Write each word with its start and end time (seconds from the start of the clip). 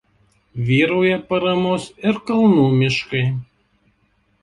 Vyrauja 0.69 1.19
paramos 1.35 1.87
ir 2.09 2.19
kalnų 2.33 2.67
miškai. 2.83 3.25